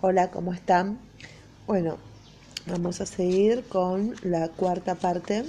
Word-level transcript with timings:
Hola, 0.00 0.30
¿cómo 0.30 0.52
están? 0.52 1.00
Bueno, 1.66 1.96
vamos 2.68 3.00
a 3.00 3.06
seguir 3.06 3.64
con 3.64 4.14
la 4.22 4.46
cuarta 4.48 4.94
parte 4.94 5.42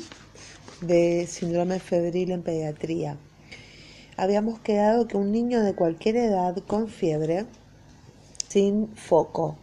de 0.82 1.28
síndrome 1.28 1.80
febril 1.80 2.32
en 2.32 2.42
pediatría. 2.42 3.16
Habíamos 4.18 4.60
quedado 4.60 5.08
que 5.08 5.18
un 5.18 5.32
niño 5.32 5.62
de 5.62 5.76
cualquier 5.76 6.16
edad 6.16 6.58
con 6.66 6.88
fiebre, 6.88 7.46
sin 8.48 8.88
foco 8.96 9.56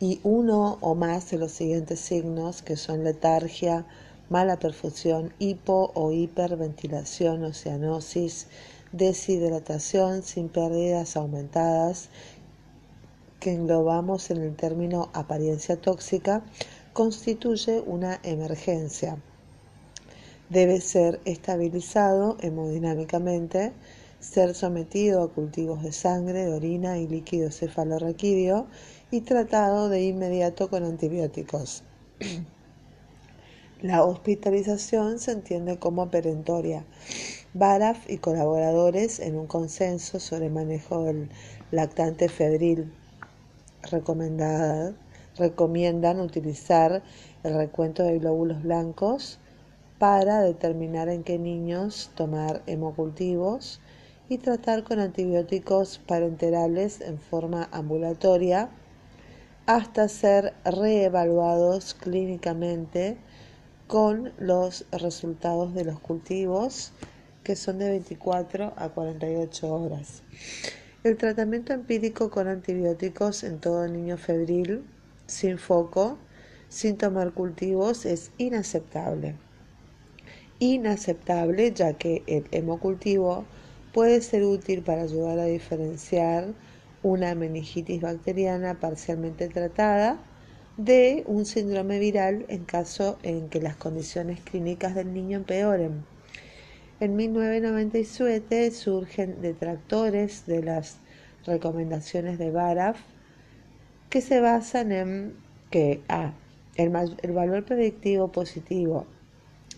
y 0.00 0.18
uno 0.22 0.78
o 0.80 0.94
más 0.94 1.30
de 1.30 1.36
los 1.36 1.52
siguientes 1.52 2.00
signos, 2.00 2.62
que 2.62 2.78
son 2.78 3.04
letargia, 3.04 3.84
mala 4.30 4.58
perfusión, 4.58 5.34
hipo 5.40 5.92
o 5.94 6.10
hiperventilación 6.10 7.44
o 7.44 7.52
cianosis, 7.52 8.46
deshidratación 8.92 10.22
sin 10.22 10.48
pérdidas 10.48 11.16
aumentadas 11.16 12.08
que 13.42 13.50
englobamos 13.52 14.30
en 14.30 14.40
el 14.40 14.54
término 14.54 15.10
apariencia 15.14 15.76
tóxica, 15.76 16.44
constituye 16.92 17.80
una 17.80 18.20
emergencia. 18.22 19.18
Debe 20.48 20.80
ser 20.80 21.20
estabilizado 21.24 22.36
hemodinámicamente, 22.40 23.72
ser 24.20 24.54
sometido 24.54 25.24
a 25.24 25.32
cultivos 25.32 25.82
de 25.82 25.90
sangre, 25.90 26.44
de 26.44 26.54
orina 26.54 26.98
y 26.98 27.08
líquido 27.08 27.50
cefalorraquídeo 27.50 28.68
y 29.10 29.22
tratado 29.22 29.88
de 29.88 30.04
inmediato 30.04 30.70
con 30.70 30.84
antibióticos. 30.84 31.82
La 33.80 34.04
hospitalización 34.04 35.18
se 35.18 35.32
entiende 35.32 35.80
como 35.80 36.12
perentoria. 36.12 36.84
Baraf 37.54 38.08
y 38.08 38.18
colaboradores 38.18 39.18
en 39.18 39.36
un 39.36 39.48
consenso 39.48 40.20
sobre 40.20 40.48
manejo 40.48 41.02
del 41.02 41.28
lactante 41.72 42.28
febril 42.28 42.92
recomiendan 43.90 44.96
utilizar 46.20 47.02
el 47.42 47.54
recuento 47.54 48.02
de 48.02 48.18
glóbulos 48.18 48.62
blancos 48.62 49.38
para 49.98 50.40
determinar 50.40 51.08
en 51.08 51.22
qué 51.22 51.38
niños 51.38 52.10
tomar 52.14 52.62
hemocultivos 52.66 53.80
y 54.28 54.38
tratar 54.38 54.82
con 54.82 54.98
antibióticos 54.98 55.98
parenterales 55.98 57.00
en 57.00 57.18
forma 57.18 57.68
ambulatoria 57.70 58.70
hasta 59.66 60.08
ser 60.08 60.54
reevaluados 60.64 61.94
clínicamente 61.94 63.18
con 63.86 64.32
los 64.38 64.86
resultados 64.90 65.74
de 65.74 65.84
los 65.84 66.00
cultivos 66.00 66.92
que 67.44 67.56
son 67.56 67.78
de 67.78 67.90
24 67.90 68.72
a 68.76 68.88
48 68.88 69.74
horas. 69.74 70.22
El 71.04 71.16
tratamiento 71.16 71.72
empírico 71.72 72.30
con 72.30 72.46
antibióticos 72.46 73.42
en 73.42 73.58
todo 73.58 73.88
niño 73.88 74.16
febril, 74.16 74.84
sin 75.26 75.58
foco, 75.58 76.16
sin 76.68 76.96
tomar 76.96 77.32
cultivos, 77.32 78.06
es 78.06 78.30
inaceptable. 78.38 79.34
Inaceptable 80.60 81.72
ya 81.72 81.94
que 81.94 82.22
el 82.28 82.46
hemocultivo 82.52 83.44
puede 83.92 84.20
ser 84.20 84.44
útil 84.44 84.82
para 84.82 85.02
ayudar 85.02 85.40
a 85.40 85.46
diferenciar 85.46 86.54
una 87.02 87.34
meningitis 87.34 88.00
bacteriana 88.00 88.78
parcialmente 88.78 89.48
tratada 89.48 90.20
de 90.76 91.24
un 91.26 91.46
síndrome 91.46 91.98
viral 91.98 92.46
en 92.46 92.64
caso 92.64 93.18
en 93.24 93.48
que 93.48 93.60
las 93.60 93.74
condiciones 93.74 94.40
clínicas 94.40 94.94
del 94.94 95.12
niño 95.12 95.38
empeoren. 95.38 96.11
En 97.02 97.16
1997 97.16 98.70
surgen 98.70 99.42
detractores 99.42 100.46
de 100.46 100.62
las 100.62 100.98
recomendaciones 101.44 102.38
de 102.38 102.52
Baraf 102.52 102.96
que 104.08 104.20
se 104.20 104.38
basan 104.38 104.92
en 104.92 105.34
que 105.72 106.00
A. 106.08 106.32
El, 106.76 106.92
el 107.22 107.32
valor 107.32 107.64
predictivo 107.64 108.28
positivo 108.28 109.08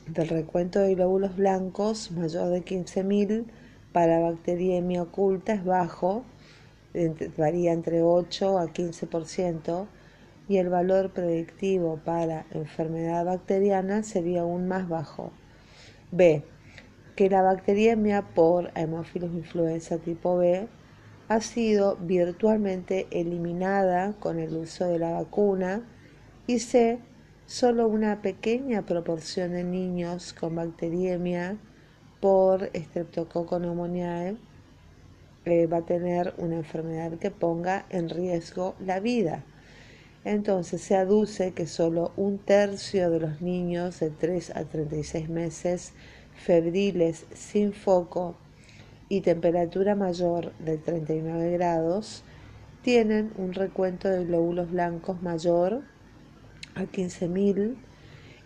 del 0.06 0.28
recuento 0.28 0.80
de 0.80 0.96
glóbulos 0.96 1.34
blancos 1.34 2.10
mayor 2.10 2.50
de 2.50 2.62
15.000 2.62 3.46
para 3.94 4.20
bacteriemia 4.20 5.04
oculta 5.04 5.54
es 5.54 5.64
bajo, 5.64 6.24
varía 7.38 7.72
entre 7.72 8.02
8 8.02 8.58
a 8.58 8.66
15%, 8.66 9.86
y 10.46 10.58
el 10.58 10.68
valor 10.68 11.08
predictivo 11.08 11.98
para 12.04 12.44
enfermedad 12.50 13.24
bacteriana 13.24 14.02
sería 14.02 14.42
aún 14.42 14.68
más 14.68 14.90
bajo. 14.90 15.32
B 16.12 16.44
que 17.16 17.30
la 17.30 17.42
bacteriemia 17.42 18.22
por 18.22 18.70
Haemophilus 18.74 19.32
influenza 19.32 19.98
tipo 19.98 20.36
B 20.36 20.66
ha 21.28 21.40
sido 21.40 21.96
virtualmente 21.96 23.06
eliminada 23.10 24.14
con 24.18 24.38
el 24.38 24.56
uso 24.56 24.86
de 24.88 24.98
la 24.98 25.12
vacuna 25.12 25.82
y 26.46 26.58
C, 26.58 26.98
solo 27.46 27.88
una 27.88 28.20
pequeña 28.20 28.82
proporción 28.82 29.52
de 29.52 29.64
niños 29.64 30.32
con 30.32 30.56
bacteriemia 30.56 31.56
por 32.20 32.70
Streptococcus 32.74 33.58
pneumoniae 33.58 34.36
eh, 35.44 35.66
va 35.66 35.78
a 35.78 35.84
tener 35.84 36.34
una 36.38 36.56
enfermedad 36.56 37.18
que 37.18 37.30
ponga 37.30 37.84
en 37.90 38.08
riesgo 38.08 38.74
la 38.80 39.00
vida. 39.00 39.44
Entonces 40.24 40.80
se 40.80 40.96
aduce 40.96 41.52
que 41.52 41.66
solo 41.66 42.12
un 42.16 42.38
tercio 42.38 43.10
de 43.10 43.20
los 43.20 43.42
niños 43.42 44.00
de 44.00 44.08
3 44.08 44.56
a 44.56 44.64
36 44.64 45.28
meses 45.28 45.92
febriles 46.34 47.26
sin 47.34 47.72
foco 47.72 48.36
y 49.08 49.20
temperatura 49.20 49.94
mayor 49.94 50.52
de 50.58 50.78
39 50.78 51.52
grados 51.52 52.24
tienen 52.82 53.32
un 53.36 53.54
recuento 53.54 54.08
de 54.08 54.24
glóbulos 54.24 54.70
blancos 54.70 55.22
mayor 55.22 55.82
a 56.74 56.82
15.000 56.82 57.76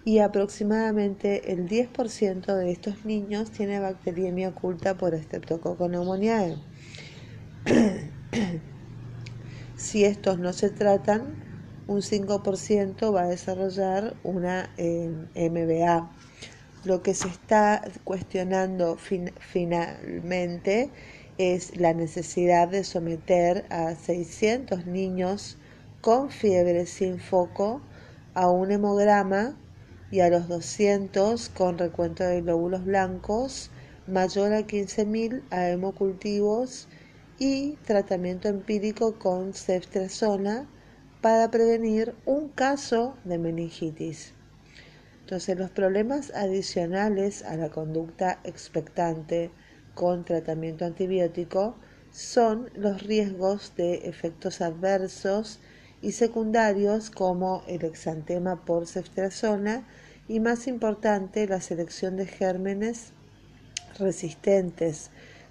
y 0.05 0.21
aproximadamente 0.21 1.53
el 1.53 1.69
10% 1.69 2.55
de 2.55 2.71
estos 2.71 3.05
niños 3.05 3.51
tiene 3.51 3.81
bacteriemia 3.81 4.51
oculta 4.51 4.97
por 4.97 5.15
Streptococcus 5.19 5.89
pneumoniae. 5.89 6.57
si 9.77 10.05
estos 10.05 10.39
no 10.39 10.53
se 10.53 10.71
tratan, 10.71 11.35
un 11.89 12.01
5% 12.01 13.15
va 13.15 13.23
a 13.23 13.29
desarrollar 13.29 14.17
una 14.23 14.71
eh, 14.77 15.11
MBA 15.35 16.11
lo 16.89 17.03
que 17.03 17.13
se 17.13 17.29
está 17.29 17.83
cuestionando 18.03 18.97
finalmente 18.97 20.91
es 21.37 21.77
la 21.77 21.93
necesidad 21.93 22.67
de 22.69 22.83
someter 22.83 23.67
a 23.69 23.95
600 23.95 24.87
niños 24.87 25.59
con 26.01 26.31
fiebre 26.31 26.87
sin 26.87 27.21
foco 27.21 27.83
a 28.33 28.49
un 28.49 28.73
hemograma 28.73 29.55
y 30.11 30.21
a 30.21 30.31
los 30.31 30.49
200 30.49 31.51
con 31.51 31.77
recuento 31.77 32.25
de 32.25 32.41
glóbulos 32.41 32.87
blancos 32.87 33.71
mayor 34.07 34.55
a 34.55 34.61
15.000 34.61 35.43
a 35.51 35.69
hemocultivos 35.69 36.89
y 37.39 37.73
tratamiento 37.85 38.49
empírico 38.49 39.19
con 39.19 39.53
ceftriaxona 39.53 40.67
para 41.21 41.51
prevenir 41.51 42.15
un 42.25 42.49
caso 42.49 43.15
de 43.25 43.37
meningitis. 43.37 44.38
Entonces, 45.29 45.59
los 45.59 45.71
problemas 45.71 46.33
adicionales 46.35 47.43
a 47.45 47.55
la 47.57 47.69
conducta 47.69 48.41
expectante 48.45 49.51
con 49.95 50.25
tratamiento 50.25 50.87
antibiótico 50.87 51.77
son 52.11 52.71
los 52.75 53.03
riesgos 53.03 53.75
de 53.77 54.09
efectos 54.09 54.63
adversos 54.63 55.61
y 56.01 56.13
secundarios 56.13 57.11
como 57.11 57.63
el 57.69 57.85
exantema 57.85 58.65
por 58.65 58.87
ceftriaxona 58.87 59.87
y 60.29 60.41
más 60.41 60.67
importante 60.67 61.47
la 61.47 61.61
selección 61.61 62.17
de 62.17 62.25
gérmenes 62.25 63.13
resistentes 63.99 65.11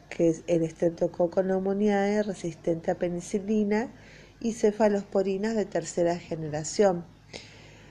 que 0.09 0.29
es 0.29 0.43
el 0.47 0.67
Streptococcus 0.67 1.43
pneumoniae 1.43 2.23
resistente 2.23 2.89
a 2.89 2.95
penicilina 2.95 3.93
y 4.39 4.53
cefalosporinas 4.53 5.55
de 5.55 5.65
tercera 5.65 6.17
generación 6.17 7.05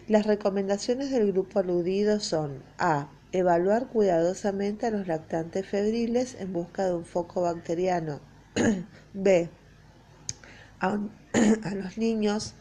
las 0.09 0.25
recomendaciones 0.25 1.11
del 1.11 1.33
grupo 1.33 1.59
aludido 1.59 2.21
son 2.21 2.63
A. 2.79 3.09
Evaluar 3.33 3.89
cuidadosamente 3.89 4.87
a 4.87 4.91
los 4.91 5.09
lactantes 5.09 5.67
febriles 5.67 6.37
en 6.39 6.53
busca 6.53 6.85
de 6.85 6.95
un 6.95 7.05
foco 7.05 7.43
bacteriano. 7.43 8.21
B. 9.15 9.49
A, 10.81 11.75
los 11.75 11.99
niños 11.99 12.55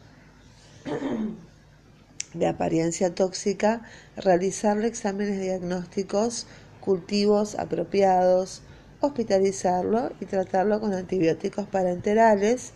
de 2.34 2.46
apariencia 2.48 3.14
tóxica, 3.14 3.82
realizarle 4.16 4.88
exámenes 4.88 5.40
diagnósticos, 5.40 6.48
cultivos 6.80 7.54
apropiados, 7.54 8.62
hospitalizarlo 9.00 10.10
y 10.20 10.24
tratarlo 10.24 10.80
con 10.80 10.94
antibióticos 10.94 11.68
parenterales. 11.68 12.72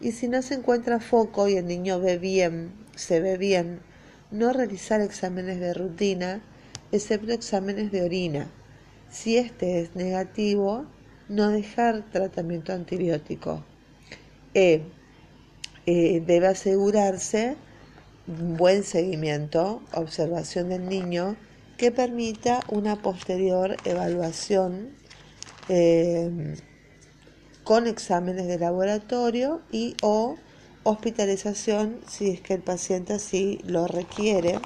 Y 0.00 0.12
si 0.12 0.28
no 0.28 0.40
se 0.40 0.54
encuentra 0.54 0.98
foco 0.98 1.46
y 1.46 1.56
el 1.56 1.66
niño 1.66 2.00
ve 2.00 2.16
bien, 2.16 2.72
se 2.96 3.20
ve 3.20 3.36
bien, 3.36 3.80
no 4.34 4.52
realizar 4.52 5.00
exámenes 5.00 5.60
de 5.60 5.72
rutina, 5.74 6.42
excepto 6.90 7.32
exámenes 7.32 7.92
de 7.92 8.02
orina. 8.02 8.50
Si 9.08 9.36
este 9.38 9.80
es 9.80 9.94
negativo, 9.94 10.86
no 11.28 11.50
dejar 11.50 12.04
tratamiento 12.10 12.72
antibiótico. 12.72 13.64
E. 14.54 14.82
eh, 15.86 16.22
debe 16.26 16.48
asegurarse 16.48 17.56
un 18.26 18.56
buen 18.56 18.82
seguimiento, 18.82 19.82
observación 19.92 20.68
del 20.70 20.88
niño 20.88 21.36
que 21.76 21.92
permita 21.92 22.60
una 22.68 22.96
posterior 22.96 23.76
evaluación 23.84 24.90
eh, 25.68 26.56
con 27.62 27.86
exámenes 27.86 28.46
de 28.48 28.58
laboratorio 28.58 29.62
y 29.70 29.96
o 30.02 30.36
hospitalización 30.84 32.00
si 32.06 32.30
es 32.30 32.40
que 32.40 32.54
el 32.54 32.62
paciente 32.62 33.14
así 33.14 33.58
lo 33.64 33.86
requiere. 33.86 34.60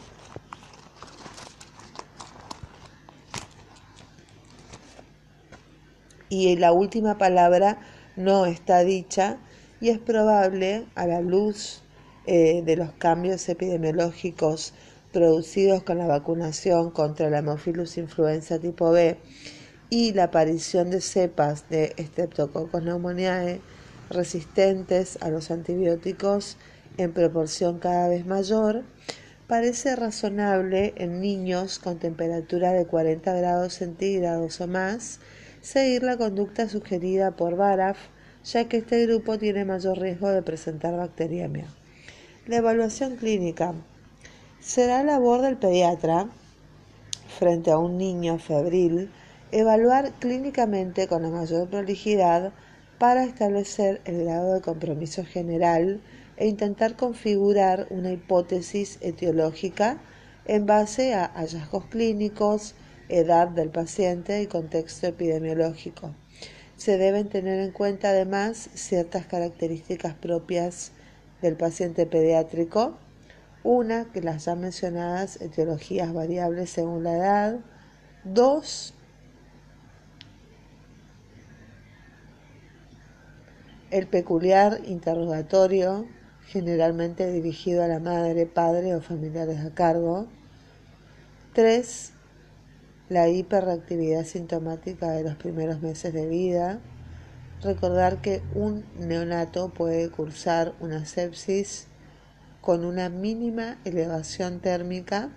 Y 6.29 6.57
la 6.57 6.73
última 6.73 7.17
palabra 7.17 7.79
no 8.17 8.45
está 8.45 8.81
dicha 8.81 9.39
y 9.81 9.89
es 9.89 9.99
probable 9.99 10.85
a 10.95 11.07
la 11.07 11.21
luz 11.21 11.83
eh, 12.27 12.63
de 12.63 12.77
los 12.77 12.93
cambios 12.93 13.49
epidemiológicos 13.49 14.75
producidos 15.13 15.83
con 15.83 15.97
la 15.99 16.07
vacunación 16.07 16.91
contra 16.91 17.31
la 17.31 17.39
Hemophilus 17.39 17.97
influenza 17.97 18.59
tipo 18.59 18.91
B 18.91 19.17
y 19.89 20.13
la 20.13 20.25
aparición 20.25 20.91
de 20.91 21.01
cepas 21.01 21.69
de 21.71 21.95
Streptococcus 21.99 22.83
pneumoniae 22.83 23.63
resistentes 24.11 25.19
a 25.21 25.29
los 25.31 25.51
antibióticos 25.51 26.57
en 26.97 27.13
proporción 27.13 27.79
cada 27.79 28.09
vez 28.09 28.27
mayor, 28.27 28.83
parece 29.47 29.97
razonable 29.97 30.95
en 30.97 31.21
niños 31.21 31.79
con 31.79 31.99
temperatura 31.99 32.73
de 32.73 32.87
40 32.87 33.33
grados 33.35 33.75
centígrados 33.75 34.61
o 34.61 34.67
más 34.67 35.21
seguir 35.61 36.03
la 36.03 36.17
conducta 36.17 36.69
sugerida 36.69 37.33
por 37.33 37.57
Baraf, 37.57 37.99
ya 38.45 38.69
que 38.69 38.79
este 38.79 39.07
grupo 39.07 39.39
tiene 39.39 39.65
mayor 39.65 39.99
riesgo 39.99 40.29
de 40.29 40.43
presentar 40.43 40.97
bacteriemia. 40.97 41.67
La 42.47 42.57
evaluación 42.57 43.17
clínica 43.17 43.75
será 44.61 45.03
labor 45.03 45.43
del 45.43 45.57
pediatra 45.57 46.29
frente 47.39 47.71
a 47.71 47.79
un 47.79 47.99
niño 47.99 48.39
febril 48.39 49.11
evaluar 49.53 50.13
clínicamente 50.19 51.09
con 51.09 51.23
la 51.23 51.31
mayor 51.31 51.69
prolijidad 51.69 52.53
para 52.99 53.25
establecer 53.25 54.01
el 54.05 54.25
grado 54.25 54.55
de 54.55 54.61
compromiso 54.61 55.25
general 55.25 56.01
e 56.37 56.47
intentar 56.47 56.97
configurar 56.97 57.87
una 57.91 58.13
hipótesis 58.13 58.99
etiológica 59.01 59.99
en 60.47 60.67
base 60.67 61.15
a 61.15 61.27
hallazgos 61.35 61.87
clínicos, 61.87 62.75
edad 63.09 63.49
del 63.49 63.71
paciente 63.71 64.43
y 64.43 64.47
contexto 64.47 65.07
epidemiológico. 65.07 66.15
Se 66.77 66.97
deben 66.97 67.29
tener 67.29 67.61
en 67.61 67.73
cuenta 67.73 68.11
además 68.11 68.71
ciertas 68.75 69.27
características 69.27 70.15
propias 70.15 70.93
del 71.43 71.57
paciente 71.57 72.07
pediátrico, 72.07 72.97
una 73.65 74.07
que 74.13 74.23
las 74.23 74.45
ya 74.45 74.55
mencionadas 74.55 75.41
etiologías 75.41 76.13
variables 76.13 76.71
según 76.71 77.05
la 77.05 77.17
edad, 77.17 77.59
dos 78.25 78.95
el 83.91 84.07
peculiar 84.07 84.81
interrogatorio 84.87 86.07
generalmente 86.47 87.31
dirigido 87.31 87.85
a 87.85 87.89
la 87.89 87.99
madre, 87.99 88.47
padre 88.47 88.95
o 88.95 89.01
familiares 89.01 89.61
a 89.65 89.75
cargo, 89.75 90.27
tres 91.53 92.13
la 93.09 93.29
hiperreactividad 93.29 94.25
sintomática 94.25 95.11
de 95.13 95.25
los 95.25 95.37
primeros 95.37 95.81
meses 95.81 96.13
de 96.13 96.27
vida, 96.27 96.81
Recordar 97.63 98.23
que 98.23 98.41
un 98.55 98.85
neonato 98.97 99.71
puede 99.71 100.09
cursar 100.11 100.75
una 100.79 101.05
sepsis 101.07 101.89
con 102.61 102.85
una 102.85 103.09
mínima 103.09 103.79
elevación 103.85 104.61
térmica 104.61 105.31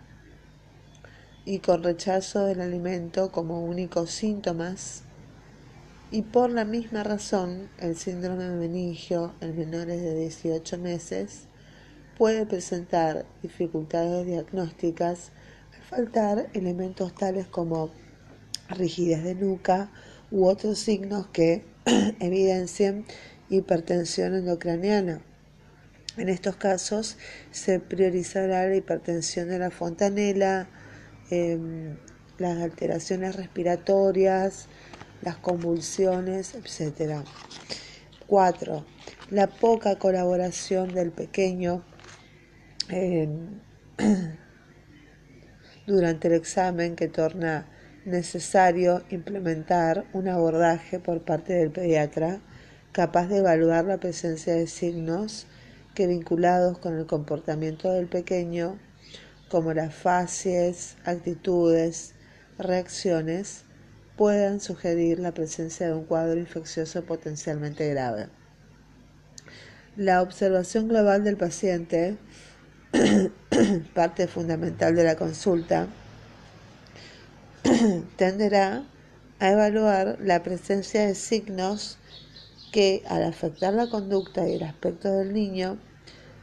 y 1.46 1.60
con 1.60 1.82
rechazo 1.82 2.46
del 2.46 2.62
alimento 2.62 3.32
como 3.32 3.66
únicos 3.66 4.12
síntomas 4.12 5.02
y 6.12 6.24
por 6.24 6.50
la 6.50 6.66
misma 6.66 7.04
razón 7.04 7.70
el 7.80 7.96
síndrome 7.96 8.50
meningio 8.50 9.34
en 9.40 9.58
menores 9.58 10.02
de 10.02 10.14
18 10.14 10.78
meses 10.78 11.48
puede 12.18 12.46
presentar 12.46 13.26
dificultades 13.42 14.26
diagnósticas 14.26 15.32
al 15.74 15.84
faltar 15.84 16.50
elementos 16.54 17.16
tales 17.16 17.48
como 17.48 17.92
rigidez 18.70 19.24
de 19.24 19.36
nuca 19.36 19.90
u 20.32 20.46
otros 20.46 20.80
signos 20.80 21.28
que 21.28 21.64
evidencian 22.20 23.06
hipertensión 23.50 24.34
endocraniana. 24.34 25.22
En 26.18 26.28
estos 26.28 26.58
casos 26.58 27.18
se 27.52 27.80
priorizará 27.80 28.68
la 28.68 28.76
hipertensión 28.76 29.48
de 29.48 29.60
la 29.60 29.72
fontanela, 29.72 30.68
em, 31.30 31.96
las 32.38 32.58
alteraciones 32.62 33.36
respiratorias, 33.38 34.68
las 35.22 35.38
convulsiones, 35.38 36.56
etc. 36.56 37.24
4. 38.28 38.86
La 39.30 39.48
poca 39.48 39.98
colaboración 39.98 40.94
del 40.94 41.12
pequeño 41.12 41.84
em, 42.90 43.60
durante 45.88 46.28
el 46.28 46.34
examen 46.34 46.96
que 46.96 47.08
torna 47.08 47.68
necesario 48.06 49.04
implementar 49.10 50.06
un 50.14 50.28
abordaje 50.28 51.00
por 51.00 51.22
parte 51.22 51.54
del 51.54 51.72
pediatra 51.72 52.42
capaz 52.92 53.28
de 53.28 53.38
evaluar 53.38 53.86
la 53.86 54.00
presencia 54.00 54.54
de 54.54 54.68
signos 54.68 55.46
que 55.94 56.08
vinculados 56.08 56.78
con 56.78 56.98
el 56.98 57.06
comportamiento 57.06 57.92
del 57.92 58.08
pequeño, 58.08 58.80
como 59.50 59.74
las 59.74 59.94
facies, 59.94 60.96
actitudes, 61.04 62.14
reacciones, 62.58 63.64
puedan 64.18 64.60
sugerir 64.60 65.20
la 65.20 65.34
presencia 65.34 65.88
de 65.88 65.94
un 65.94 66.06
cuadro 66.06 66.40
infeccioso 66.40 67.04
potencialmente 67.04 67.90
grave. 67.90 68.28
La 69.96 70.22
observación 70.22 70.88
global 70.88 71.24
del 71.24 71.38
paciente, 71.38 72.18
parte 73.94 74.28
fundamental 74.28 74.96
de 74.96 75.04
la 75.04 75.16
consulta, 75.16 75.88
tenderá 78.18 78.84
a 79.40 79.52
evaluar 79.52 80.18
la 80.22 80.44
presencia 80.44 81.06
de 81.06 81.16
signos 81.16 81.98
que, 82.72 83.04
al 83.08 83.24
afectar 83.24 83.74
la 83.74 83.90
conducta 83.90 84.48
y 84.48 84.54
el 84.54 84.64
aspecto 84.64 85.12
del 85.12 85.34
niño, 85.34 85.78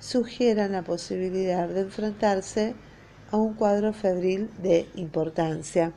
sugieran 0.00 0.73
la 0.73 0.83
posibilidad 0.83 1.69
de 1.69 1.81
enfrentarse 1.81 2.75
a 3.31 3.37
un 3.37 3.54
cuadro 3.54 3.92
febril 3.92 4.50
de 4.62 4.88
importancia. 4.95 5.92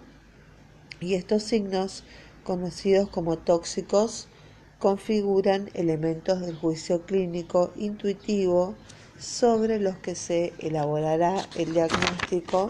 Y 1.02 1.16
estos 1.16 1.42
signos, 1.42 2.04
conocidos 2.44 3.10
como 3.10 3.38
tóxicos, 3.38 4.28
configuran 4.78 5.70
elementos 5.74 6.42
del 6.42 6.56
juicio 6.56 7.06
clínico 7.08 7.74
intuitivo 7.76 8.76
sobre 9.20 9.80
los 9.80 9.98
que 9.98 10.14
se 10.14 10.54
elaborará 10.60 11.48
el 11.56 11.74
diagnóstico 11.74 12.70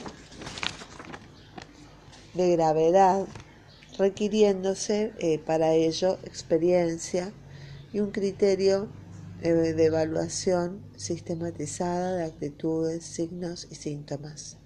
de 2.33 2.51
gravedad, 2.51 3.27
requiriéndose 3.97 5.11
eh, 5.19 5.37
para 5.37 5.73
ello 5.73 6.17
experiencia 6.23 7.33
y 7.91 7.99
un 7.99 8.11
criterio 8.11 8.87
eh, 9.41 9.51
de 9.51 9.85
evaluación 9.85 10.81
sistematizada 10.95 12.15
de 12.15 12.23
actitudes, 12.23 13.03
signos 13.03 13.67
y 13.69 13.75
síntomas. 13.75 14.60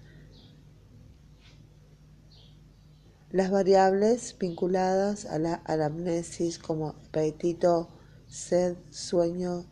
Las 3.36 3.52
variables 3.52 4.34
vinculadas 4.40 5.26
a 5.26 5.40
la 5.40 5.62
anamnesis 5.66 6.58
como 6.58 6.96
apetito, 7.10 7.90
sed, 8.28 8.78
sueño, 8.92 9.66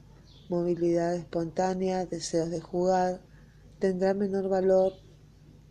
movilidad 0.49 1.15
espontánea, 1.15 2.05
deseos 2.05 2.49
de 2.49 2.59
jugar, 2.59 3.21
tendrán 3.79 4.17
menor 4.17 4.49
valor 4.49 4.91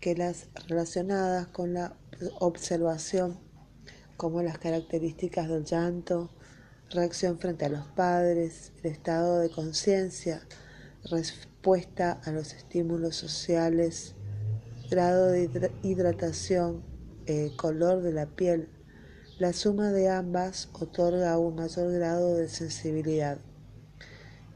que 0.00 0.16
las 0.16 0.48
relacionadas 0.68 1.48
con 1.48 1.74
la 1.74 1.94
observación, 2.40 3.38
como 4.16 4.40
las 4.40 4.56
características 4.56 5.50
del 5.50 5.66
llanto, 5.66 6.30
reacción 6.88 7.38
frente 7.38 7.66
a 7.66 7.68
los 7.68 7.86
padres, 7.88 8.72
el 8.82 8.90
estado 8.90 9.38
de 9.38 9.50
conciencia, 9.50 10.40
respuesta 11.10 12.22
a 12.24 12.30
los 12.30 12.54
estímulos 12.54 13.16
sociales, 13.16 14.14
grado 14.88 15.26
de 15.26 15.70
hidratación, 15.82 16.90
eh, 17.26 17.52
color 17.56 18.02
de 18.02 18.12
la 18.12 18.26
piel. 18.26 18.68
La 19.38 19.52
suma 19.52 19.90
de 19.90 20.08
ambas 20.08 20.68
otorga 20.72 21.38
un 21.38 21.54
mayor 21.56 21.92
grado 21.92 22.36
de 22.36 22.48
sensibilidad. 22.48 23.38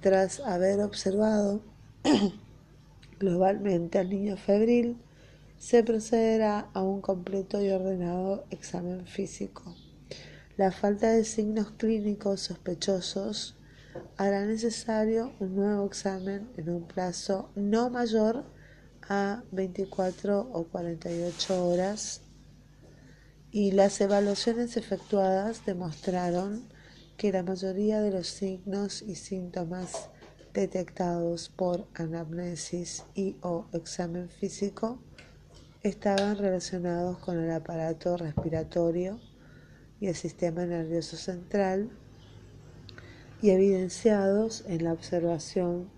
Tras 0.01 0.41
haber 0.41 0.81
observado 0.81 1.63
globalmente 3.19 3.99
al 3.99 4.11
niño 4.11 4.37
febril, 4.37 4.99
se 5.59 5.83
procederá 5.83 6.69
a 6.75 6.83
un 6.83 7.01
completo 7.01 7.63
y 7.63 7.71
ordenado 7.71 8.45
examen 8.51 9.07
físico. 9.07 9.75
La 10.57 10.71
falta 10.71 11.11
de 11.11 11.25
signos 11.25 11.73
clínicos 11.73 12.41
sospechosos 12.41 13.57
hará 14.17 14.45
necesario 14.45 15.33
un 15.41 15.57
nuevo 15.57 15.87
examen 15.87 16.49
en 16.57 16.69
un 16.69 16.87
plazo 16.87 17.51
no 17.55 17.91
mayor 17.91 18.45
a 19.09 19.43
24 19.53 20.49
o 20.53 20.65
48 20.65 21.67
horas 21.67 22.23
y 23.57 23.71
las 23.71 23.99
evaluaciones 24.03 24.77
efectuadas 24.77 25.65
demostraron 25.65 26.69
que 27.17 27.33
la 27.33 27.43
mayoría 27.43 28.03
de 28.03 28.11
los 28.11 28.27
signos 28.27 29.01
y 29.01 29.15
síntomas 29.15 30.11
detectados 30.53 31.49
por 31.49 31.87
anamnesis 31.95 33.05
y 33.15 33.35
o 33.41 33.65
examen 33.73 34.29
físico 34.29 34.99
estaban 35.83 36.37
relacionados 36.37 37.17
con 37.17 37.43
el 37.43 37.51
aparato 37.51 38.19
respiratorio 38.19 39.19
y 40.01 40.09
el 40.09 40.15
sistema 40.15 40.67
nervioso 40.67 41.17
central 41.17 41.89
y 43.41 43.53
evidenciados 43.53 44.65
en 44.67 44.85
la 44.85 44.93
observación 44.93 45.89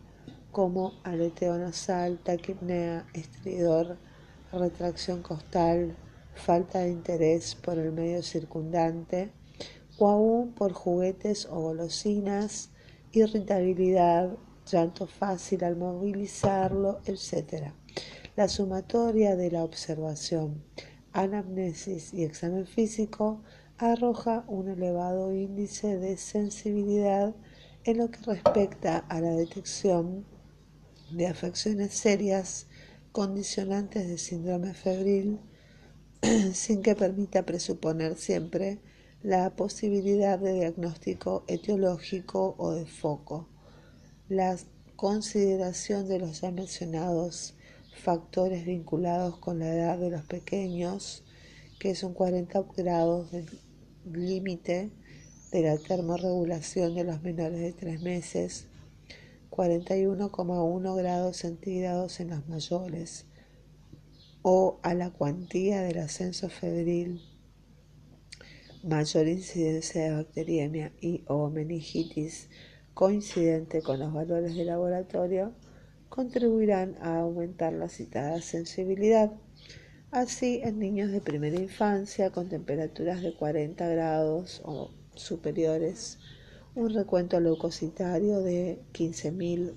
como 0.53 0.93
aleteo 1.03 1.59
nasal, 1.59 2.21
taquipnea, 2.23 3.05
estridor, 3.15 3.97
retracción 4.53 5.23
costal, 5.23 5.97
falta 6.39 6.81
de 6.81 6.91
interés 6.91 7.55
por 7.55 7.79
el 7.79 7.93
medio 7.93 8.23
circundante 8.23 9.33
o 9.99 10.09
aún 10.09 10.53
por 10.53 10.73
juguetes 10.73 11.47
o 11.51 11.61
golosinas, 11.61 12.71
irritabilidad, 13.13 14.39
llanto 14.71 15.07
fácil 15.07 15.65
al 15.65 15.77
movilizarlo, 15.77 17.01
etc. 17.05 17.73
La 18.37 18.49
sumatoria 18.49 19.35
de 19.35 19.51
la 19.51 19.65
observación, 19.65 20.63
anamnesis 21.13 22.15
y 22.15 22.25
examen 22.25 22.67
físico 22.67 23.43
arroja 23.79 24.45
un 24.47 24.69
elevado 24.69 25.33
índice 25.33 25.99
de 25.99 26.17
sensibilidad 26.17 27.35
en 27.85 27.99
lo 27.99 28.11
que 28.11 28.21
respecta 28.23 28.99
a 28.99 29.21
la 29.21 29.31
detección 29.31 30.25
de 31.11 31.27
afecciones 31.27 31.95
serias 31.95 32.67
condicionantes 33.13 34.07
de 34.07 34.19
síndrome 34.19 34.75
febril 34.75 35.41
sin 36.53 36.83
que 36.83 36.95
permita 36.95 37.45
presuponer 37.45 38.17
siempre 38.17 38.79
la 39.23 39.51
posibilidad 39.57 40.39
de 40.39 40.55
diagnóstico 40.55 41.45
etiológico 41.49 42.55
o 42.59 42.73
de 42.73 42.87
foco. 42.87 43.49
La 44.29 44.57
consideración 44.97 46.09
de 46.09 46.19
los 46.19 46.41
ya 46.41 46.51
mencionados 46.51 47.55
factores 48.03 48.65
vinculados 48.65 49.39
con 49.39 49.59
la 49.59 49.73
edad 49.73 49.99
de 49.99 50.11
los 50.11 50.25
pequeños, 50.25 51.25
que 51.79 51.95
son 51.95 52.15
40 52.15 52.65
grados 52.77 53.31
del 53.31 53.47
límite 54.13 54.91
de 55.53 55.63
la 55.63 55.79
termorregulación 55.79 56.95
de 56.95 57.05
los 57.05 57.23
menores 57.23 57.61
de 57.61 57.73
3 57.73 58.03
meses, 58.03 58.67
41,1 59.51 60.97
grados 60.97 61.37
centígrados 61.39 62.21
en 62.21 62.31
los 62.31 62.47
mayores, 62.49 63.28
o 64.43 64.79
a 64.83 64.95
la 64.95 65.11
cuantía 65.11 65.83
del 65.83 65.99
ascenso 65.99 66.49
febril, 66.49 67.21
mayor 68.83 69.29
incidencia 69.29 70.05
de 70.05 70.13
bacteriemia 70.13 70.93
y 71.01 71.25
o 71.27 71.51
meningitis 71.51 72.49
coincidente 72.95 73.83
con 73.83 74.01
los 74.01 74.13
valores 74.13 74.57
de 74.57 74.65
laboratorio, 74.65 75.53
contribuirán 76.09 76.97
a 77.01 77.21
aumentar 77.21 77.73
la 77.73 77.89
citada 77.89 78.41
sensibilidad. 78.41 79.33
Así, 80.11 80.61
en 80.65 80.79
niños 80.79 81.13
de 81.13 81.21
primera 81.21 81.61
infancia 81.61 82.31
con 82.31 82.49
temperaturas 82.49 83.23
de 83.23 83.35
40 83.35 83.87
grados 83.89 84.63
o 84.65 84.91
superiores, 85.15 86.19
un 86.75 86.95
recuento 86.95 87.39
leucocitario 87.41 88.41
de 88.41 88.81
15.000 88.95 89.75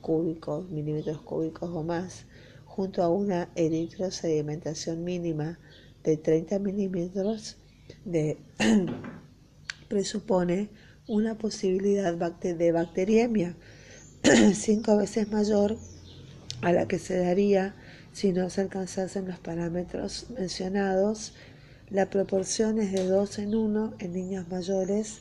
cúbicos, 0.00 0.70
milímetros 0.70 1.20
cúbicos 1.22 1.70
o 1.70 1.82
más, 1.82 2.26
junto 2.78 3.02
a 3.02 3.08
una 3.08 3.48
eritrosedimentación 3.56 5.02
mínima 5.02 5.58
de 6.04 6.16
30 6.16 6.60
milímetros 6.60 7.56
presupone 9.88 10.70
una 11.08 11.36
posibilidad 11.36 12.14
de 12.14 12.70
bacteriemia 12.70 13.56
cinco 14.54 14.96
veces 14.96 15.28
mayor 15.28 15.76
a 16.62 16.70
la 16.70 16.86
que 16.86 17.00
se 17.00 17.18
daría 17.18 17.74
si 18.12 18.30
no 18.30 18.48
se 18.48 18.60
alcanzasen 18.60 19.26
los 19.26 19.40
parámetros 19.40 20.30
mencionados. 20.38 21.34
La 21.90 22.10
proporción 22.10 22.78
es 22.78 22.92
de 22.92 23.08
2 23.08 23.40
en 23.40 23.56
1 23.56 23.94
en 23.98 24.12
niños 24.12 24.48
mayores 24.50 25.18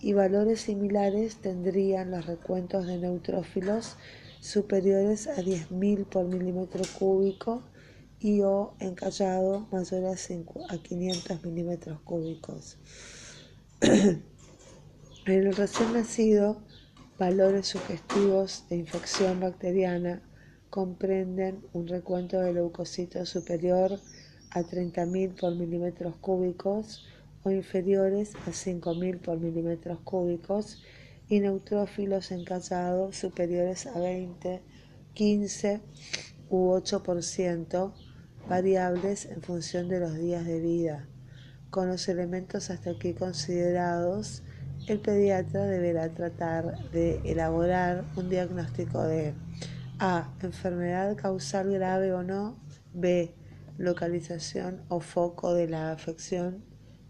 y 0.00 0.12
valores 0.12 0.62
similares 0.62 1.36
tendrían 1.36 2.10
los 2.10 2.26
recuentos 2.26 2.84
de 2.88 2.98
neutrófilos 2.98 3.94
superiores 4.46 5.26
a 5.26 5.36
10.000 5.36 6.06
por 6.06 6.24
milímetro 6.26 6.82
cúbico 6.98 7.62
y 8.20 8.40
o 8.42 8.74
encallado 8.78 9.66
mayor 9.72 10.04
a 10.68 10.78
500 10.78 11.44
milímetros 11.44 12.00
cúbicos. 12.00 12.78
en 13.80 14.22
el 15.26 15.54
recién 15.54 15.92
nacido, 15.92 16.62
valores 17.18 17.66
sugestivos 17.66 18.64
de 18.70 18.76
infección 18.76 19.40
bacteriana 19.40 20.22
comprenden 20.70 21.62
un 21.72 21.88
recuento 21.88 22.40
de 22.40 22.52
leucocitos 22.52 23.28
superior 23.28 23.98
a 24.50 24.60
30.000 24.60 25.38
por 25.40 25.54
milímetros 25.54 26.16
cúbicos 26.16 27.04
o 27.42 27.50
inferiores 27.50 28.34
a 28.46 28.50
5.000 28.50 29.18
por 29.18 29.38
milímetros 29.38 29.98
cúbicos 30.04 30.82
y 31.28 31.40
neutrófilos 31.40 32.30
encallados 32.30 33.16
superiores 33.16 33.86
a 33.86 33.98
20, 33.98 34.62
15 35.14 35.80
u 36.48 36.72
8%, 36.72 37.92
variables 38.48 39.26
en 39.26 39.42
función 39.42 39.88
de 39.88 40.00
los 40.00 40.14
días 40.14 40.44
de 40.44 40.60
vida. 40.60 41.08
Con 41.70 41.88
los 41.88 42.08
elementos 42.08 42.70
hasta 42.70 42.90
aquí 42.90 43.12
considerados, 43.12 44.42
el 44.86 45.00
pediatra 45.00 45.64
deberá 45.64 46.14
tratar 46.14 46.90
de 46.90 47.20
elaborar 47.24 48.04
un 48.14 48.30
diagnóstico 48.30 49.02
de 49.02 49.34
A. 49.98 50.32
Enfermedad 50.42 51.16
causal 51.16 51.72
grave 51.72 52.12
o 52.12 52.22
no. 52.22 52.56
B. 52.94 53.34
Localización 53.78 54.82
o 54.88 55.00
foco 55.00 55.54
de 55.54 55.68
la 55.68 55.90
afección. 55.90 56.64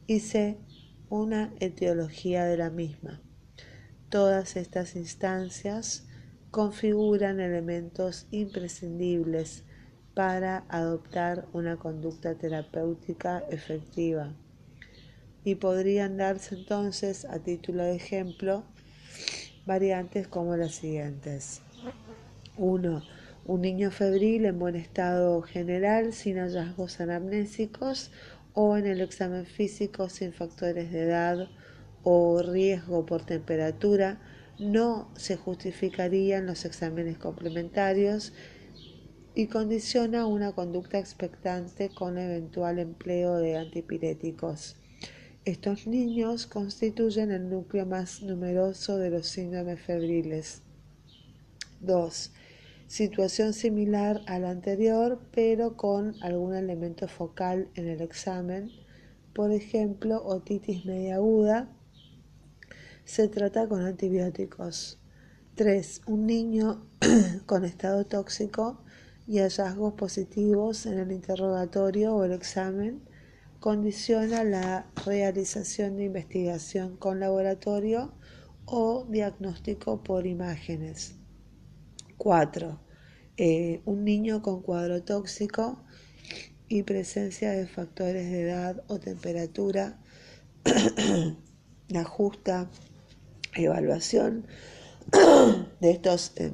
Y 0.06 0.20
C. 0.20 0.58
Una 1.10 1.52
etiología 1.60 2.44
de 2.46 2.56
la 2.56 2.70
misma. 2.70 3.20
Todas 4.16 4.56
estas 4.56 4.96
instancias 4.96 6.06
configuran 6.50 7.38
elementos 7.38 8.26
imprescindibles 8.30 9.62
para 10.14 10.64
adoptar 10.70 11.44
una 11.52 11.76
conducta 11.76 12.34
terapéutica 12.34 13.44
efectiva 13.50 14.32
y 15.44 15.56
podrían 15.56 16.16
darse 16.16 16.54
entonces, 16.54 17.26
a 17.26 17.40
título 17.40 17.84
de 17.84 17.96
ejemplo, 17.96 18.64
variantes 19.66 20.26
como 20.28 20.56
las 20.56 20.76
siguientes. 20.76 21.60
1. 22.56 23.02
Un 23.44 23.60
niño 23.60 23.90
febril 23.90 24.46
en 24.46 24.58
buen 24.58 24.76
estado 24.76 25.42
general, 25.42 26.14
sin 26.14 26.38
hallazgos 26.38 27.00
anamnésicos 27.00 28.10
o 28.54 28.78
en 28.78 28.86
el 28.86 29.02
examen 29.02 29.44
físico 29.44 30.08
sin 30.08 30.32
factores 30.32 30.90
de 30.90 31.02
edad 31.02 31.50
o 32.08 32.40
riesgo 32.40 33.04
por 33.04 33.26
temperatura, 33.26 34.20
no 34.60 35.10
se 35.16 35.36
justificarían 35.36 36.46
los 36.46 36.64
exámenes 36.64 37.18
complementarios 37.18 38.32
y 39.34 39.48
condiciona 39.48 40.24
una 40.24 40.52
conducta 40.52 41.00
expectante 41.00 41.88
con 41.88 42.16
eventual 42.16 42.78
empleo 42.78 43.38
de 43.38 43.56
antipiréticos. 43.56 44.76
Estos 45.44 45.88
niños 45.88 46.46
constituyen 46.46 47.32
el 47.32 47.50
núcleo 47.50 47.86
más 47.86 48.22
numeroso 48.22 48.98
de 48.98 49.10
los 49.10 49.26
síndromes 49.26 49.80
febriles. 49.80 50.62
2. 51.80 52.32
Situación 52.86 53.52
similar 53.52 54.22
a 54.28 54.38
la 54.38 54.50
anterior, 54.50 55.20
pero 55.32 55.76
con 55.76 56.14
algún 56.22 56.54
elemento 56.54 57.08
focal 57.08 57.68
en 57.74 57.88
el 57.88 58.00
examen. 58.00 58.70
Por 59.34 59.50
ejemplo, 59.50 60.24
otitis 60.24 60.84
media 60.84 61.16
aguda. 61.16 61.75
Se 63.06 63.28
trata 63.28 63.68
con 63.68 63.82
antibióticos. 63.82 64.98
3. 65.54 66.02
Un 66.06 66.26
niño 66.26 66.88
con 67.46 67.64
estado 67.64 68.04
tóxico 68.04 68.82
y 69.28 69.38
hallazgos 69.38 69.94
positivos 69.94 70.86
en 70.86 70.98
el 70.98 71.12
interrogatorio 71.12 72.16
o 72.16 72.24
el 72.24 72.32
examen 72.32 73.00
condiciona 73.60 74.42
la 74.42 74.86
realización 75.06 75.96
de 75.96 76.06
investigación 76.06 76.96
con 76.96 77.20
laboratorio 77.20 78.12
o 78.64 79.06
diagnóstico 79.08 80.02
por 80.02 80.26
imágenes. 80.26 81.14
4. 82.16 82.80
Eh, 83.36 83.82
un 83.84 84.04
niño 84.04 84.42
con 84.42 84.62
cuadro 84.62 85.04
tóxico 85.04 85.78
y 86.68 86.82
presencia 86.82 87.52
de 87.52 87.68
factores 87.68 88.28
de 88.32 88.42
edad 88.42 88.82
o 88.88 88.98
temperatura 88.98 89.96
ajusta 91.94 92.68
evaluación 93.56 94.46
de 95.80 95.90
estos, 95.90 96.32
eh, 96.36 96.52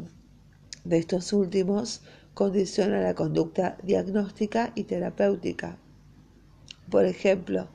de 0.84 0.98
estos 0.98 1.32
últimos 1.32 2.02
condiciona 2.34 3.00
la 3.00 3.14
conducta 3.14 3.76
diagnóstica 3.82 4.72
y 4.74 4.84
terapéutica. 4.84 5.78
Por 6.90 7.04
ejemplo, 7.04 7.68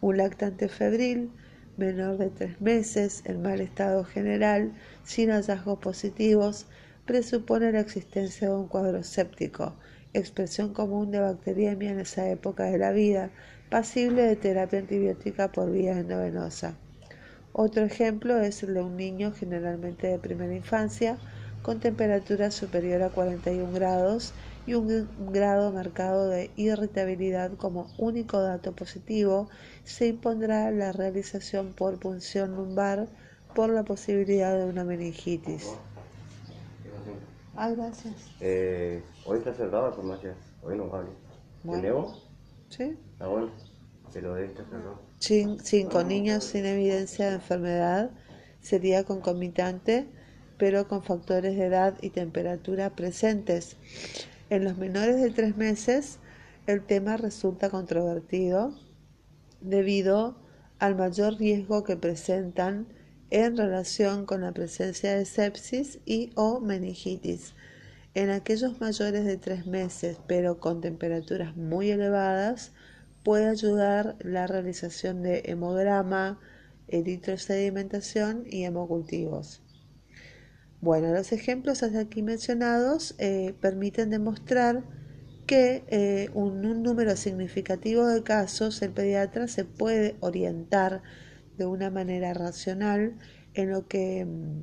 un 0.00 0.16
lactante 0.18 0.68
febril 0.68 1.30
menor 1.76 2.18
de 2.18 2.30
tres 2.30 2.60
meses 2.60 3.22
en 3.24 3.42
mal 3.42 3.60
estado 3.60 4.04
general, 4.04 4.72
sin 5.02 5.30
hallazgos 5.30 5.78
positivos, 5.78 6.66
presupone 7.04 7.72
la 7.72 7.80
existencia 7.80 8.48
de 8.48 8.54
un 8.54 8.68
cuadro 8.68 9.02
séptico, 9.02 9.74
expresión 10.12 10.72
común 10.72 11.10
de 11.10 11.20
bacteriemia 11.20 11.90
en 11.90 12.00
esa 12.00 12.28
época 12.28 12.64
de 12.64 12.78
la 12.78 12.92
vida, 12.92 13.30
pasible 13.70 14.22
de 14.22 14.36
terapia 14.36 14.78
antibiótica 14.78 15.50
por 15.50 15.70
vía 15.70 15.98
endovenosa. 15.98 16.78
Otro 17.56 17.84
ejemplo 17.84 18.36
es 18.40 18.64
el 18.64 18.74
de 18.74 18.82
un 18.82 18.96
niño 18.96 19.32
generalmente 19.32 20.08
de 20.08 20.18
primera 20.18 20.52
infancia 20.52 21.18
con 21.62 21.78
temperatura 21.78 22.50
superior 22.50 23.00
a 23.04 23.10
41 23.10 23.72
grados 23.72 24.34
y 24.66 24.74
un 24.74 25.08
grado 25.32 25.70
marcado 25.70 26.28
de 26.28 26.50
irritabilidad 26.56 27.52
como 27.56 27.86
único 27.96 28.40
dato 28.40 28.72
positivo, 28.72 29.48
se 29.84 30.08
impondrá 30.08 30.72
la 30.72 30.90
realización 30.90 31.72
por 31.74 32.00
punción 32.00 32.56
lumbar 32.56 33.06
por 33.54 33.70
la 33.70 33.84
posibilidad 33.84 34.58
de 34.58 34.64
una 34.64 34.82
meningitis. 34.82 35.76
Ah, 37.54 37.70
gracias. 37.70 38.14
Eh, 38.40 39.00
hoy 39.26 39.38
está 39.38 39.54
cerrado 39.54 39.94
por 39.94 40.04
más 40.04 40.18
hoy 40.64 40.76
no 40.76 40.88
vale. 40.88 41.10
Bueno. 41.62 42.16
Sí. 42.68 42.98
Ah, 43.20 43.28
bueno. 43.28 43.50
Cinco 45.18 46.04
niños 46.04 46.44
sin 46.44 46.66
evidencia 46.66 47.28
de 47.28 47.34
enfermedad 47.36 48.10
sería 48.60 49.04
concomitante, 49.04 50.06
pero 50.58 50.86
con 50.86 51.02
factores 51.02 51.56
de 51.56 51.66
edad 51.66 51.94
y 52.00 52.10
temperatura 52.10 52.90
presentes. 52.90 53.76
En 54.50 54.64
los 54.64 54.76
menores 54.76 55.20
de 55.20 55.30
tres 55.30 55.56
meses, 55.56 56.18
el 56.66 56.82
tema 56.82 57.16
resulta 57.16 57.70
controvertido 57.70 58.74
debido 59.60 60.36
al 60.78 60.96
mayor 60.96 61.38
riesgo 61.38 61.84
que 61.84 61.96
presentan 61.96 62.86
en 63.30 63.56
relación 63.56 64.26
con 64.26 64.42
la 64.42 64.52
presencia 64.52 65.14
de 65.16 65.24
sepsis 65.24 65.98
y 66.04 66.30
o 66.34 66.60
meningitis. 66.60 67.54
En 68.14 68.30
aquellos 68.30 68.80
mayores 68.80 69.24
de 69.24 69.38
tres 69.38 69.66
meses, 69.66 70.18
pero 70.28 70.60
con 70.60 70.80
temperaturas 70.80 71.56
muy 71.56 71.90
elevadas, 71.90 72.72
puede 73.24 73.48
ayudar 73.48 74.16
la 74.20 74.46
realización 74.46 75.22
de 75.22 75.42
hemograma, 75.46 76.38
eritrosedimentación 76.88 78.44
y 78.46 78.64
hemocultivos. 78.64 79.62
Bueno, 80.80 81.12
los 81.14 81.32
ejemplos 81.32 81.82
hasta 81.82 82.00
aquí 82.00 82.22
mencionados 82.22 83.14
eh, 83.18 83.54
permiten 83.60 84.10
demostrar 84.10 84.84
que 85.46 85.84
eh, 85.88 86.28
un, 86.34 86.60
número 86.82 87.16
significativo 87.16 88.06
de 88.06 88.22
casos 88.22 88.82
el 88.82 88.92
pediatra 88.92 89.48
se 89.48 89.64
puede 89.64 90.16
orientar 90.20 91.02
de 91.56 91.64
una 91.64 91.90
manera 91.90 92.34
racional 92.34 93.16
en 93.54 93.70
lo 93.70 93.88
que 93.88 94.26
mm, 94.26 94.62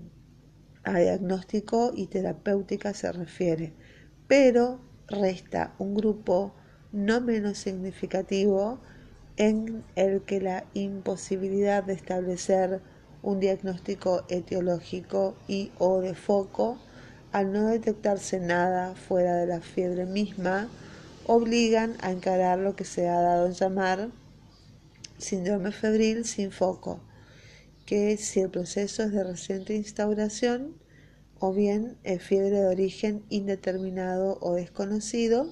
a 0.83 0.99
diagnóstico 0.99 1.91
y 1.95 2.07
terapéutica 2.07 2.93
se 2.93 3.11
refiere, 3.11 3.73
pero 4.27 4.81
resta 5.07 5.73
un 5.79 5.95
grupo 5.95 6.55
no 6.91 7.21
menos 7.21 7.57
significativo 7.57 8.79
en 9.37 9.83
el 9.95 10.21
que 10.21 10.41
la 10.41 10.65
imposibilidad 10.73 11.83
de 11.83 11.93
establecer 11.93 12.81
un 13.23 13.39
diagnóstico 13.39 14.23
etiológico 14.29 15.35
y 15.47 15.71
o 15.77 16.01
de 16.01 16.15
foco, 16.15 16.77
al 17.31 17.53
no 17.53 17.67
detectarse 17.67 18.39
nada 18.39 18.93
fuera 18.95 19.35
de 19.35 19.47
la 19.47 19.61
fiebre 19.61 20.05
misma, 20.05 20.69
obligan 21.27 21.95
a 22.01 22.11
encarar 22.11 22.59
lo 22.59 22.75
que 22.75 22.83
se 22.83 23.07
ha 23.07 23.21
dado 23.21 23.45
en 23.45 23.53
llamar 23.53 24.09
síndrome 25.17 25.71
febril 25.71 26.25
sin 26.25 26.51
foco, 26.51 26.99
que 27.85 28.17
si 28.17 28.41
el 28.41 28.49
proceso 28.49 29.03
es 29.03 29.11
de 29.11 29.23
reciente 29.23 29.75
instauración 29.75 30.75
o 31.39 31.53
bien 31.53 31.97
es 32.03 32.21
fiebre 32.21 32.51
de 32.51 32.67
origen 32.67 33.23
indeterminado 33.29 34.37
o 34.41 34.55
desconocido, 34.55 35.51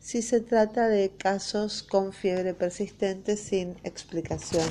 si 0.00 0.22
se 0.22 0.40
trata 0.40 0.88
de 0.88 1.10
casos 1.10 1.82
con 1.82 2.12
fiebre 2.12 2.54
persistente 2.54 3.36
sin 3.36 3.76
explicación 3.84 4.66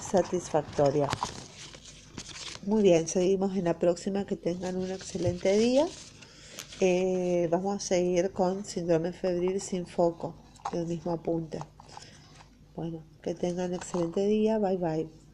satisfactoria. 0.00 1.08
Muy 2.64 2.82
bien, 2.82 3.06
seguimos 3.06 3.56
en 3.56 3.64
la 3.64 3.78
próxima. 3.78 4.26
Que 4.26 4.34
tengan 4.36 4.76
un 4.76 4.90
excelente 4.90 5.56
día. 5.56 5.86
Eh, 6.80 7.48
vamos 7.50 7.76
a 7.76 7.78
seguir 7.80 8.32
con 8.32 8.64
síndrome 8.64 9.12
febril 9.12 9.60
sin 9.60 9.86
foco, 9.86 10.34
el 10.72 10.86
mismo 10.86 11.12
apunte. 11.12 11.60
Bueno, 12.74 13.04
que 13.22 13.34
tengan 13.34 13.70
un 13.70 13.74
excelente 13.76 14.26
día. 14.26 14.58
Bye 14.58 14.76
bye. 14.78 15.25